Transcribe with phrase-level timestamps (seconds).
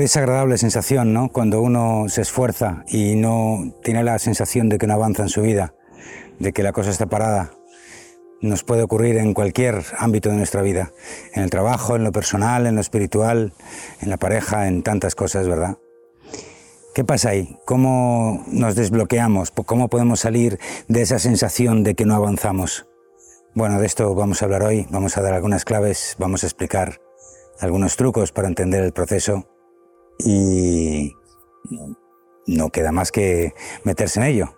[0.00, 1.28] Qué desagradable sensación, ¿no?
[1.28, 5.42] Cuando uno se esfuerza y no tiene la sensación de que no avanza en su
[5.42, 5.74] vida,
[6.38, 7.50] de que la cosa está parada.
[8.40, 10.90] Nos puede ocurrir en cualquier ámbito de nuestra vida,
[11.34, 13.52] en el trabajo, en lo personal, en lo espiritual,
[14.00, 15.76] en la pareja, en tantas cosas, ¿verdad?
[16.94, 17.58] ¿Qué pasa ahí?
[17.66, 19.50] ¿Cómo nos desbloqueamos?
[19.50, 22.86] ¿Cómo podemos salir de esa sensación de que no avanzamos?
[23.54, 27.02] Bueno, de esto vamos a hablar hoy, vamos a dar algunas claves, vamos a explicar
[27.60, 29.46] algunos trucos para entender el proceso
[30.24, 31.16] y
[32.46, 33.54] no queda más que
[33.84, 34.54] meterse en ello.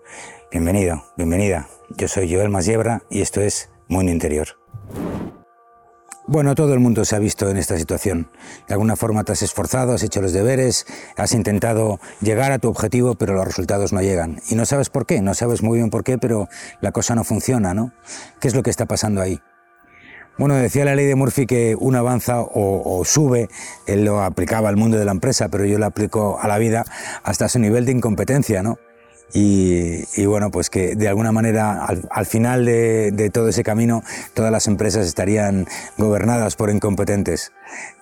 [0.51, 1.69] Bienvenido, bienvenida.
[1.97, 4.49] Yo soy Joel Masiebra y esto es Mundo Interior.
[6.27, 8.31] Bueno, todo el mundo se ha visto en esta situación.
[8.69, 12.69] De alguna forma te has esforzado, has hecho los deberes, has intentado llegar a tu
[12.69, 14.41] objetivo, pero los resultados no llegan.
[14.49, 16.49] Y no sabes por qué, no sabes muy bien por qué, pero
[16.81, 17.93] la cosa no funciona, ¿no?
[18.41, 19.41] ¿Qué es lo que está pasando ahí?
[20.39, 23.49] Bueno, decía la ley de Murphy que uno avanza o, sube,
[23.87, 26.85] él lo aplicaba al mundo de la empresa, pero yo lo aplico a la vida
[27.23, 28.79] hasta su nivel de incompetencia, ¿no?
[29.35, 34.03] Y, bueno, pues que de alguna manera al, final de, todo ese camino
[34.35, 35.67] todas las empresas estarían
[35.97, 37.53] gobernadas por incompetentes.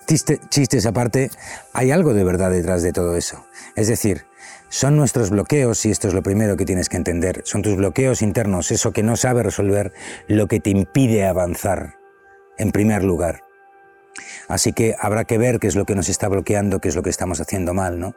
[0.07, 1.31] chistes aparte,
[1.73, 3.45] hay algo de verdad detrás de todo eso.
[3.75, 4.25] Es decir,
[4.69, 8.21] son nuestros bloqueos, y esto es lo primero que tienes que entender, son tus bloqueos
[8.21, 9.93] internos, eso que no sabe resolver,
[10.27, 12.00] lo que te impide avanzar
[12.57, 13.43] en primer lugar.
[14.47, 17.03] Así que habrá que ver qué es lo que nos está bloqueando, qué es lo
[17.03, 18.15] que estamos haciendo mal, ¿no?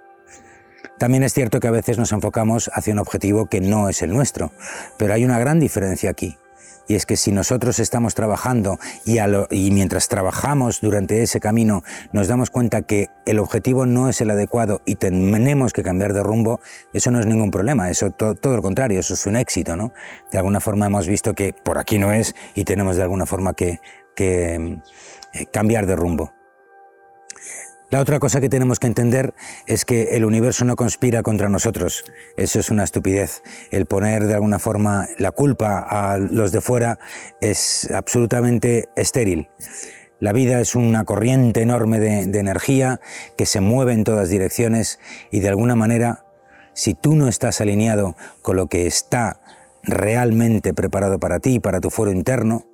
[0.98, 4.12] También es cierto que a veces nos enfocamos hacia un objetivo que no es el
[4.12, 4.52] nuestro,
[4.96, 6.38] pero hay una gran diferencia aquí.
[6.86, 12.50] Y es que si nosotros estamos trabajando y, mientras trabajamos durante ese camino nos damos
[12.50, 16.60] cuenta que el objetivo no es el adecuado y tenemos que cambiar de rumbo,
[16.92, 19.92] eso no es ningún problema, eso todo lo contrario, eso es un éxito, ¿no?
[20.30, 23.54] De alguna forma hemos visto que por aquí no es y tenemos de alguna forma
[23.54, 23.80] que
[24.14, 24.80] que
[25.32, 26.32] eh, cambiar de rumbo.
[27.94, 29.34] La otra cosa que tenemos que entender
[29.68, 32.04] es que el universo no conspira contra nosotros.
[32.36, 33.42] Eso es una estupidez.
[33.70, 36.98] El poner de alguna forma la culpa a los de fuera
[37.40, 39.48] es absolutamente estéril.
[40.18, 43.00] La vida es una corriente enorme de, de, energía
[43.36, 44.98] que se mueve en todas direcciones
[45.30, 46.24] y de alguna manera,
[46.72, 49.40] si tú no estás alineado con lo que está
[49.84, 52.66] realmente preparado para ti, para tu foro interno,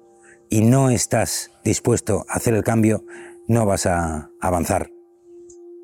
[0.50, 3.04] y no estás dispuesto a hacer el cambio,
[3.46, 4.90] no vas a avanzar.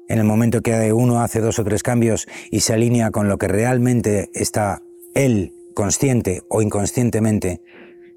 [0.09, 3.39] En el momento que uno hace dos o tres cambios y se alinea con lo
[3.39, 4.83] que realmente está
[5.15, 7.63] él, consciente o inconscientemente,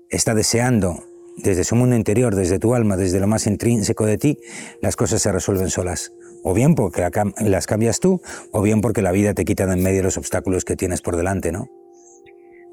[0.09, 1.03] está deseando
[1.37, 4.39] desde su mundo interior, desde tu alma, desde lo más intrínseco de ti,
[4.81, 6.13] las cosas se resuelven solas.
[6.43, 7.09] O bien porque
[7.41, 8.21] las cambias tú,
[8.51, 11.15] o bien porque la vida te quita de en medio los obstáculos que tienes por
[11.15, 11.69] delante, ¿no?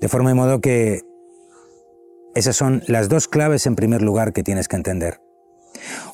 [0.00, 1.02] De forma y modo que
[2.36, 5.22] esas son las dos claves en primer lugar que tienes que entender.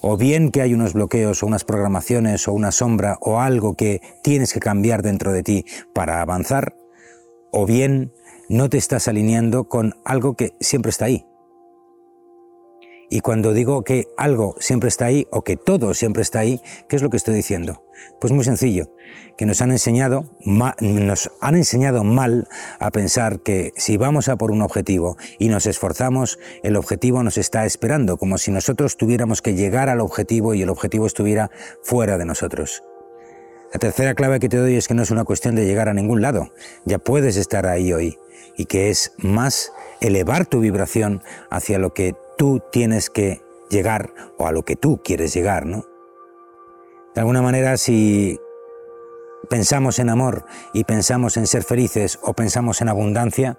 [0.01, 4.01] O bien que hay unos bloqueos o unas programaciones o una sombra o algo que
[4.23, 6.77] tienes que cambiar dentro de ti para avanzar,
[7.51, 8.13] o bien
[8.49, 11.27] no te estás alineando con algo que siempre está ahí.
[13.13, 16.97] Y cuando digo que algo siempre está ahí o que todo siempre está ahí, ¿qué
[16.97, 17.85] es lo que estoy diciendo?
[18.23, 18.91] Pues muy sencillo,
[19.37, 24.51] que nos han enseñado, nos han enseñado mal a pensar que si vamos a por
[24.51, 29.53] un objetivo y nos esforzamos, el objetivo nos está esperando, como si nosotros tuviéramos que
[29.53, 31.51] llegar al objetivo y el objetivo estuviera
[31.83, 32.83] fuera de nosotros.
[33.75, 35.95] La tercera clave que te doy es que no es una cuestión de llegar a
[35.95, 36.55] ningún lado,
[36.87, 38.19] ya puedes estar ahí hoy,
[38.57, 39.71] y que es más
[40.01, 45.01] elevar tu vibración hacia lo que tú tienes que llegar o a lo que tú
[45.03, 45.85] quieres llegar, ¿no?
[47.15, 48.39] De alguna manera, si
[49.49, 53.59] pensamos en amor y pensamos en ser felices o pensamos en abundancia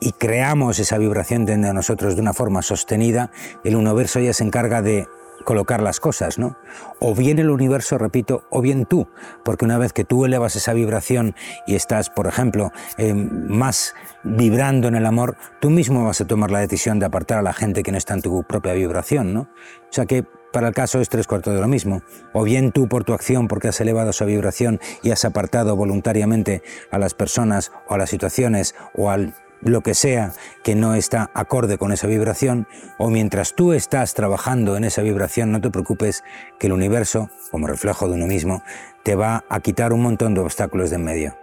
[0.00, 3.30] y creamos esa vibración dentro de nosotros de una forma sostenida,
[3.64, 5.06] el universo ya se encarga de
[5.44, 6.56] colocar las cosas, ¿no?
[6.98, 9.08] O bien el universo, repito, o bien tú,
[9.44, 11.34] porque una vez que tú elevas esa vibración
[11.66, 16.50] y estás, por ejemplo, eh, más vibrando en el amor, tú mismo vas a tomar
[16.50, 19.40] la decisión de apartar a la gente que no está en tu propia vibración, ¿no?
[19.42, 22.02] O sea que para el caso es tres cuartos de lo mismo.
[22.32, 26.62] O bien tú por tu acción, porque has elevado esa vibración y has apartado voluntariamente
[26.90, 31.30] a las personas o a las situaciones o al lo que sea que no está
[31.34, 32.66] acorde con esa vibración,
[32.98, 36.24] o mientras tú estás trabajando en esa vibración, no te preocupes
[36.58, 38.62] que el universo, como reflejo de uno mismo,
[39.02, 41.36] te va a quitar un montón de obstáculos de en medio.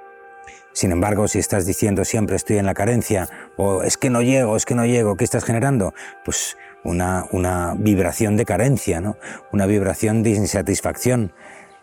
[0.74, 4.56] Sin embargo, si estás diciendo siempre estoy en la carencia, o es que no llego,
[4.56, 5.96] es que no llego, ¿qué estás generando?
[6.24, 9.18] Pues una, una vibración de carencia, ¿no?
[9.52, 11.34] Una vibración de insatisfacción.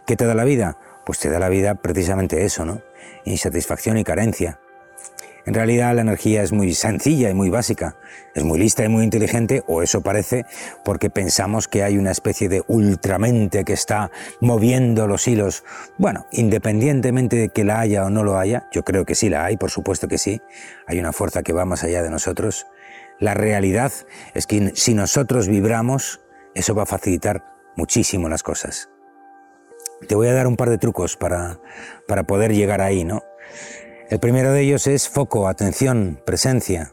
[0.06, 0.78] ¿Qué te da la vida?
[1.04, 2.82] Pues te da la vida precisamente eso, ¿no?
[3.24, 4.60] Insatisfacción y carencia.
[5.46, 7.96] En realidad la energía es muy sencilla y muy básica,
[8.34, 10.46] es muy lista y muy inteligente, o eso parece,
[10.84, 14.10] porque pensamos que hay una especie de ultramente que está
[14.40, 15.64] moviendo los hilos.
[15.98, 19.44] Bueno, independientemente de que la haya o no lo haya, yo creo que sí la
[19.44, 20.40] hay, por supuesto que sí,
[20.86, 22.66] hay una fuerza que va más allá de nosotros.
[23.20, 23.92] La realidad
[24.32, 26.22] es que si nosotros vibramos,
[26.54, 27.44] eso va a facilitar
[27.76, 28.88] muchísimo las cosas.
[30.08, 31.60] Te voy a dar un par de trucos para,
[32.08, 33.22] para poder llegar ahí, ¿no?
[34.10, 36.92] El primero de ellos es foco, atención, presencia.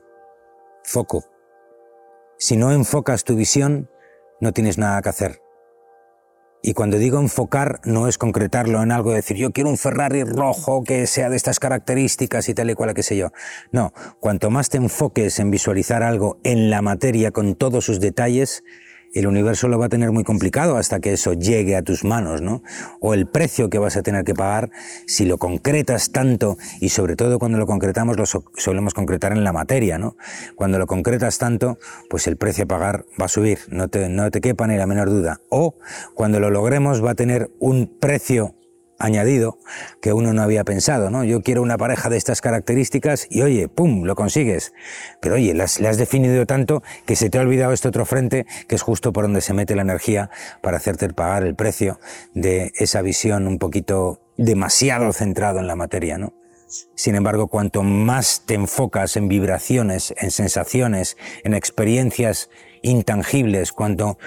[0.82, 1.26] Foco.
[2.38, 3.90] Si no enfocas tu visión,
[4.40, 5.42] no tienes nada que hacer.
[6.64, 10.84] Y cuando digo enfocar, no es concretarlo en algo, decir yo quiero un Ferrari rojo
[10.86, 13.32] que sea de estas características y tal y cual que sé yo.
[13.74, 13.92] No,
[14.22, 18.64] cuanto más te enfoques en visualizar algo en la materia con todos sus detalles,
[19.14, 22.42] el universo lo va a tener muy complicado hasta que eso llegue a tus manos,
[22.42, 22.64] ¿no?
[23.00, 24.72] O el precio que vas a tener que pagar
[25.06, 29.54] si lo concretas tanto y sobre todo cuando lo concretamos lo solemos concretar en la
[29.54, 30.16] materia, ¿no?
[30.56, 31.78] Cuando lo concretas tanto,
[32.10, 34.88] pues el precio a pagar va a subir, no te, no te quepa ni la
[34.88, 35.42] menor duda.
[35.50, 35.76] O
[36.14, 38.56] cuando lo logremos va a tener un precio
[39.02, 39.58] añadido
[40.02, 41.24] que uno no había pensado, ¿no?
[41.24, 44.74] Yo quiero una pareja de estas características y oye, ¡pum!, lo consigues.
[45.20, 48.46] Pero oye, las, le has definido tanto que se te ha olvidado este otro frente
[48.68, 50.30] que es justo por donde se mete la energía
[50.62, 52.00] para hacerte pagar el precio
[52.34, 56.34] de esa visión un poquito demasiado centrado en la materia, ¿no?
[56.96, 62.50] Sin embargo, cuanto más te enfocas en vibraciones, en sensaciones, en experiencias
[62.82, 64.18] intangibles, cuanto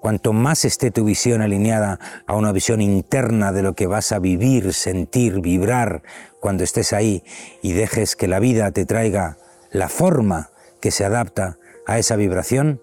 [0.00, 4.18] Cuanto más esté tu visión alineada a una visión interna de lo que vas a
[4.18, 6.02] vivir, sentir, vibrar
[6.40, 7.24] cuando estés ahí
[7.62, 9.38] y dejes que la vida te traiga
[9.70, 10.50] la forma
[10.80, 12.80] que se adapta a esa vibración,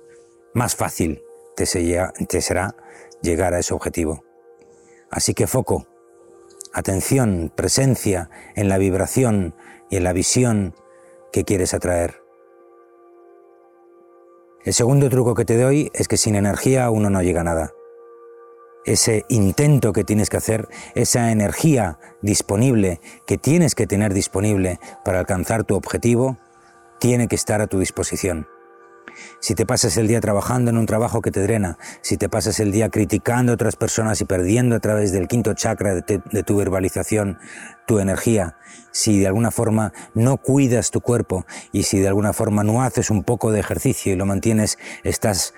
[0.54, 1.22] más fácil
[1.56, 2.76] te, será
[3.22, 4.24] llegar a ese objetivo.
[5.10, 5.88] Así que foco,
[6.74, 9.56] atención, presencia en la vibración
[9.90, 10.76] y en la visión
[11.32, 12.25] que quieres atraer.
[14.66, 17.74] El segundo truco que te doy es que sin energía uno no llega a nada.
[18.84, 25.20] Ese intento que tienes que hacer, esa energía disponible que tienes que tener disponible para
[25.20, 26.38] alcanzar tu objetivo,
[27.00, 28.48] tiene que estar a tu disposición
[29.40, 32.60] si te pasas el día trabajando en un trabajo que te drena, si te pasas
[32.60, 36.58] el día criticando a otras personas y perdiendo a través del quinto chakra de, tu
[36.58, 37.38] verbalización
[37.86, 38.58] tu energía,
[38.92, 43.10] si de alguna forma no cuidas tu cuerpo y si de alguna forma no haces
[43.10, 45.54] un poco de ejercicio y lo mantienes, estás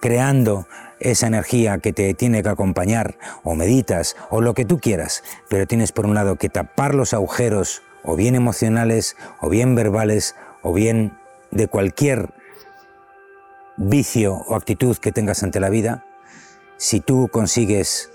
[0.00, 0.66] creando
[1.00, 5.66] esa energía que te tiene que acompañar, o meditas, o lo que tú quieras, pero
[5.66, 10.72] tienes por un lado que tapar los agujeros, o bien emocionales, o bien verbales, o
[10.72, 11.16] bien
[11.50, 12.34] de cualquier
[13.78, 16.04] vicio o actitud que tengas ante la vida,
[16.76, 18.10] si tú consigues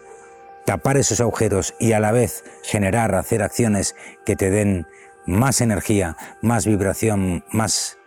[0.66, 4.88] tapar esos agujeros y a la vez generar, hacer acciones que te den
[5.26, 7.98] más energía, más vibración, más...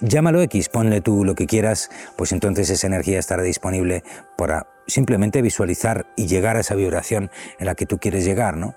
[0.00, 4.02] Llámalo X, ponle tú lo que quieras, pues entonces esa energía estará disponible
[4.36, 8.74] para simplemente visualizar y llegar a esa vibración en la que tú quieres llegar, ¿no?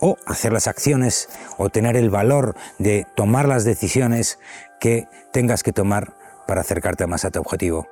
[0.00, 4.38] O hacer las acciones o tener el valor de tomar las decisiones
[4.80, 6.14] que tengas que tomar
[6.46, 7.88] para acercarte más a tu objetivo.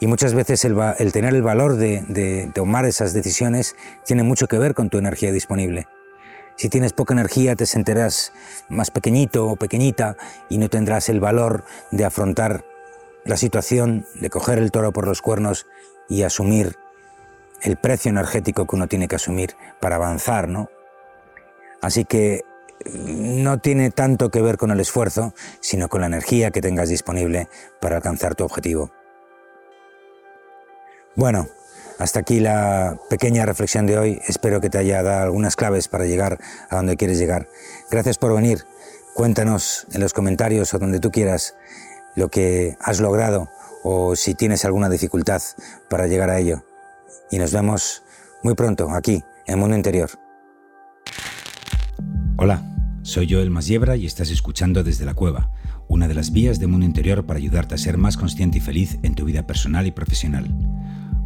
[0.00, 0.76] Y muchas veces el,
[1.12, 5.86] tener el valor de, tomar esas decisiones tiene mucho que ver con tu energía disponible.
[6.56, 8.32] Si tienes poca energía te sentirás
[8.68, 10.16] más pequeñito o pequeñita
[10.48, 12.64] y no tendrás el valor de afrontar
[13.24, 15.66] la situación, de coger el toro por los cuernos
[16.08, 16.76] y asumir
[17.62, 20.68] el precio energético que uno tiene que asumir para avanzar, ¿no?
[21.80, 22.44] Así que
[22.92, 27.48] no tiene tanto que ver con el esfuerzo, sino con la energía que tengas disponible
[27.80, 28.90] para alcanzar tu objetivo.
[31.16, 31.48] Bueno,
[31.98, 34.20] hasta aquí la pequeña reflexión de hoy.
[34.28, 36.38] Espero que te haya dado algunas claves para llegar
[36.70, 37.48] a donde quieres llegar.
[37.90, 38.64] Gracias por venir.
[39.14, 41.56] Cuéntanos en los comentarios o donde tú quieras
[42.14, 43.50] lo que has logrado
[43.82, 45.42] o si tienes alguna dificultad
[45.88, 46.62] para llegar a ello.
[47.30, 48.04] Y nos vemos
[48.42, 50.10] muy pronto aquí, en Mundo Interior.
[52.36, 52.62] Hola,
[53.08, 55.50] soy Joel Masiebra y estás escuchando Desde la Cueva,
[55.88, 58.98] una de las vías de mundo interior para ayudarte a ser más consciente y feliz
[59.02, 60.46] en tu vida personal y profesional.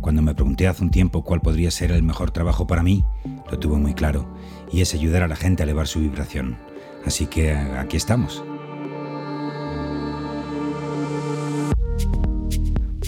[0.01, 3.05] Cuando me pregunté hace un tiempo cuál podría ser el mejor trabajo para mí,
[3.51, 4.33] lo tuve muy claro,
[4.73, 6.57] y es ayudar a la gente a elevar su vibración.
[7.05, 8.45] Así que aquí estamos.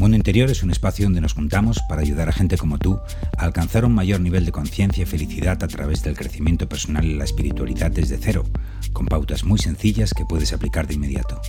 [0.05, 3.01] Mundo Interior es un espacio donde nos juntamos para ayudar a gente como tú
[3.39, 7.15] a alcanzar un mayor nivel de conciencia y felicidad a través del crecimiento personal y
[7.15, 8.45] la espiritualidad desde cero,
[8.93, 11.41] con pautas muy sencillas que puedes aplicar de inmediato.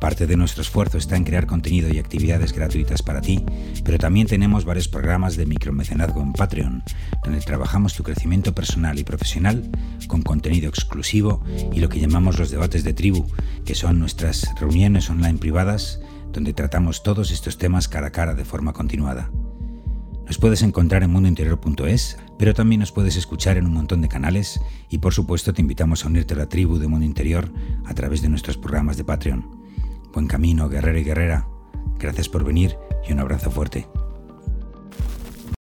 [0.00, 3.44] Parte de nuestro esfuerzo está en crear contenido y actividades gratuitas para ti,
[3.84, 6.84] pero también tenemos varios programas de micromecenazgo en Patreon,
[7.24, 9.68] donde trabajamos tu crecimiento personal y profesional
[10.06, 11.42] con contenido exclusivo
[11.72, 13.26] y lo que llamamos los debates de tribu,
[13.64, 15.98] que son nuestras reuniones online privadas
[16.36, 19.30] donde tratamos todos estos temas cara a cara de forma continuada.
[20.26, 24.60] Nos puedes encontrar en mundointerior.es, pero también nos puedes escuchar en un montón de canales
[24.90, 27.50] y por supuesto te invitamos a unirte a la tribu de Mundo Interior
[27.86, 29.48] a través de nuestros programas de Patreon.
[30.12, 31.48] Buen camino, guerrero y guerrera.
[31.98, 32.76] Gracias por venir
[33.08, 33.88] y un abrazo fuerte.